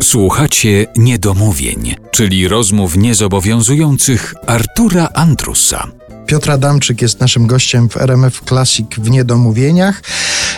[0.00, 5.88] Słuchacie niedomówień, czyli rozmów niezobowiązujących Artura Andrusa.
[6.32, 10.02] Piotr Adamczyk jest naszym gościem w RMF Classic w Niedomówieniach.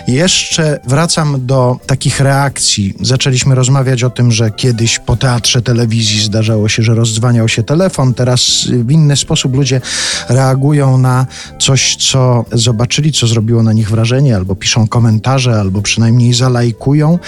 [0.06, 2.94] Jeszcze wracam do takich reakcji.
[3.00, 8.14] Zaczęliśmy rozmawiać o tym, że kiedyś po teatrze telewizji zdarzało się, że rozdzwaniał się telefon.
[8.14, 9.80] Teraz w inny sposób ludzie
[10.28, 11.26] reagują na
[11.58, 17.18] coś, co zobaczyli, co zrobiło na nich wrażenie, albo piszą komentarze, albo przynajmniej zalajkują.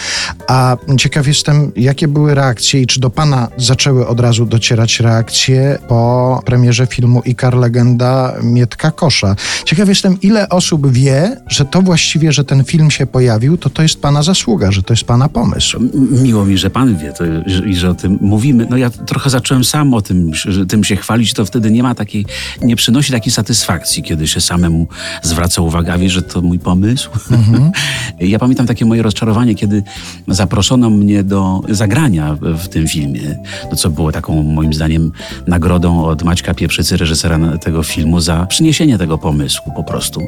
[0.46, 5.78] A ciekaw jestem, jakie były reakcje i czy do Pana zaczęły od razu docierać reakcje
[5.88, 9.36] po premierze filmu Ikar Legenda Mietka Kosza.
[9.64, 13.82] Ciekaw jestem, ile osób wie, że to właściwie, że ten film się pojawił, to to
[13.82, 15.78] jest Pana zasługa, że to jest Pana pomysł.
[16.22, 17.24] Miło mi, że Pan wie to,
[17.66, 18.66] i że o tym mówimy.
[18.70, 21.94] No ja trochę zacząłem sam o tym, że tym się chwalić, to wtedy nie ma
[21.94, 22.26] takiej,
[22.62, 24.88] nie przynosi takiej satysfakcji, kiedy się samemu
[25.22, 27.10] zwraca uwagę, a wie, że to mój pomysł.
[27.30, 27.70] Mhm.
[28.20, 29.82] ja pamiętam takie moje rozczarowanie, kiedy
[30.28, 33.38] zaproszono mnie do zagrania w tym filmie,
[33.70, 35.12] no co było taką moim zdaniem
[35.46, 40.20] nagrodą od Maćka Pieprzycy, reżysera tego filmu, za przyniesienie tego pomysłu po prostu,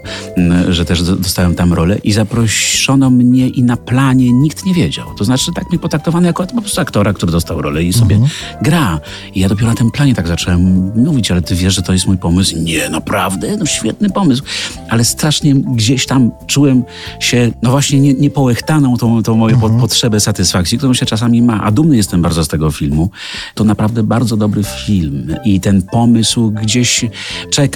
[0.68, 5.14] że też dostałem tam rolę i zaproszono mnie i na planie nikt nie wiedział.
[5.14, 8.32] To znaczy tak mi potraktowano jako po prostu aktora, który dostał rolę i sobie mhm.
[8.62, 9.00] gra.
[9.34, 12.06] I ja dopiero na tym planie tak zacząłem mówić, ale ty wiesz, że to jest
[12.06, 12.56] mój pomysł?
[12.58, 13.56] Nie, naprawdę?
[13.56, 14.42] No świetny pomysł.
[14.88, 16.84] Ale strasznie gdzieś tam czułem
[17.20, 19.80] się, no właśnie nie, niepołechtaną tą, tą moją mhm.
[19.80, 21.62] potrzebę satysfakcji, którą się czasami ma.
[21.62, 23.10] A dumny jestem bardzo z tego filmu.
[23.54, 27.04] To naprawdę bardzo dobry film i ten pomysł gdzieś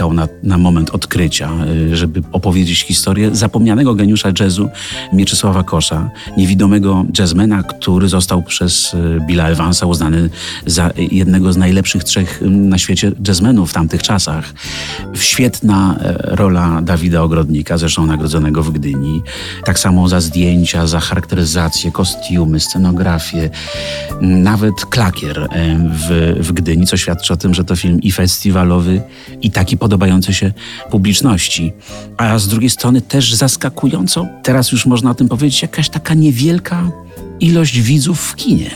[0.03, 1.50] czekał na, na moment odkrycia,
[1.92, 4.69] y, żeby opowiedzieć historię zapomnianego geniusza jazzu
[5.12, 10.30] Mieczysława Kosza, niewidomego jazzmena, który został przez y, Billa Evansa uznany
[10.67, 14.55] za jednego z najlepszych trzech na świecie jazzmenów w tamtych czasach.
[15.14, 19.23] Świetna rola Dawida Ogrodnika, zresztą nagrodzonego w Gdyni.
[19.64, 23.50] Tak samo za zdjęcia, za charakteryzację, kostiumy, scenografię,
[24.20, 25.48] nawet klakier
[25.91, 29.00] w, w Gdyni, co świadczy o tym, że to film i festiwalowy,
[29.42, 30.53] i taki podobny podobające się
[30.91, 31.73] publiczności.
[32.17, 36.91] A z drugiej strony też zaskakująco, teraz już można o tym powiedzieć, jakaś taka niewielka
[37.41, 38.70] ilość widzów w kinie,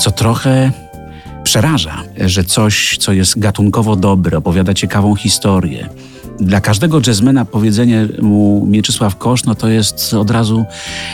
[0.00, 0.72] co trochę
[1.44, 5.88] przeraża, że coś, co jest gatunkowo dobre, opowiada ciekawą historię,
[6.40, 10.64] dla każdego jazzmena powiedzenie mu Mieczysław Kosz, no to jest od razu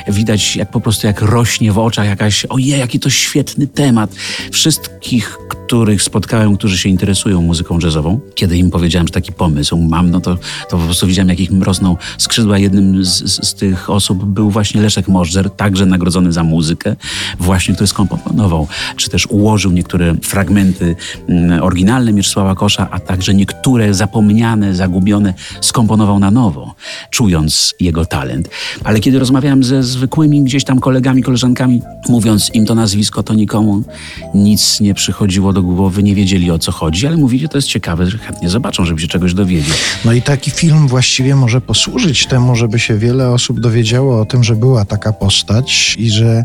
[0.09, 4.11] widać jak po prostu jak rośnie w oczach jakaś, ojej, jaki to świetny temat.
[4.53, 5.39] Wszystkich,
[5.71, 10.21] których spotkałem, którzy się interesują muzyką jazzową, kiedy im powiedziałem, że taki pomysł mam, no
[10.21, 10.37] to,
[10.71, 12.59] to po prostu widziałem, jak ich rosną skrzydła.
[12.59, 16.97] Jednym z, z, z tych osób był właśnie Leszek Możdżer, także nagrodzony za muzykę,
[17.39, 20.97] właśnie który skomponował, czy też ułożył niektóre fragmenty
[21.29, 26.75] mm, oryginalne Mieczysława Kosza, a także niektóre zapomniane, zagubione skomponował na nowo,
[27.11, 28.49] czując jego talent.
[28.85, 33.83] Ale kiedy rozmawiałem ze zwykłymi gdzieś tam kolegami, koleżankami, mówiąc im to nazwisko, to nikomu
[34.35, 37.59] nic nie przychodziło do do głowy, nie wiedzieli o co chodzi, ale mówili, że to
[37.59, 39.75] jest ciekawe, że chętnie zobaczą, żeby się czegoś dowiedzieć.
[40.05, 44.45] No i taki film właściwie może posłużyć temu, żeby się wiele osób dowiedziało o tym,
[44.45, 46.45] że była taka postać i że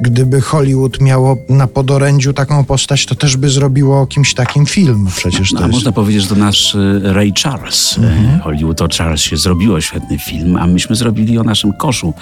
[0.00, 5.08] gdyby Hollywood miało na podorędziu taką postać, to też by zrobiło o kimś takim film.
[5.16, 5.74] Przecież no, to jest...
[5.74, 7.98] Można powiedzieć, że to nasz y, Ray Charles.
[7.98, 8.40] Mhm.
[8.40, 12.14] Hollywood o Charlesie zrobiło świetny film, a myśmy zrobili o naszym koszu.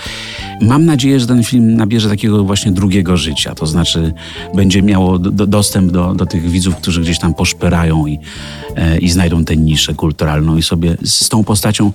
[0.62, 4.12] Mam nadzieję, że ten film nabierze takiego właśnie drugiego życia, to znaczy
[4.54, 8.18] będzie miało do, dostęp do, do tych widzów, którzy gdzieś tam poszperają i,
[8.76, 11.92] e, i znajdą tę niszę kulturalną i sobie z tą postacią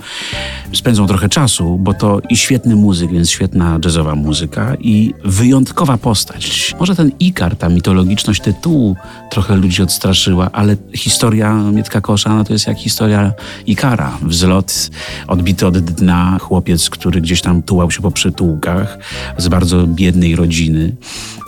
[0.74, 6.76] spędzą trochę czasu, bo to i świetny muzyk, więc świetna jazzowa muzyka i wyjątkowa postać.
[6.80, 8.96] Może ten Ikar, ta mitologiczność tytułu
[9.32, 13.34] trochę ludzi odstraszyła, ale historia Mietka Kosza no to jest jak historia
[13.68, 14.18] Ikara.
[14.22, 14.90] Wzlot
[15.28, 18.98] odbity od dna, chłopiec, który gdzieś tam tułał się po przytułkach
[19.38, 20.96] z bardzo biednej rodziny,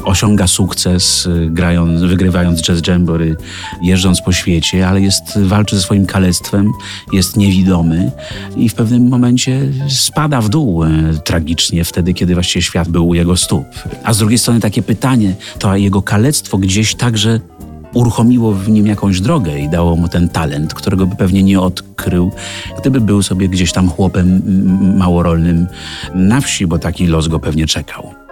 [0.06, 3.36] osiąga sukces, y, grając, wygrywając jazz jambory,
[3.82, 6.72] jeżdżąc po świecie, ale jest, walczy ze swoim kalectwem,
[7.14, 8.12] jest niewidomy
[8.56, 10.90] i w pewnym momencie spada w dół e,
[11.26, 13.66] tragicznie wtedy, kiedy właściwie świat był u jego stóp.
[14.04, 17.40] A z drugiej strony takie pytanie, to jego kalectwo gdzieś także
[17.94, 22.32] uruchomiło w nim jakąś drogę i dało mu ten talent, którego by pewnie nie odkrył,
[22.80, 24.42] gdyby był sobie gdzieś tam chłopem
[24.98, 25.68] małorolnym
[26.16, 28.27] na wsi, bo taki los go pewnie czekał.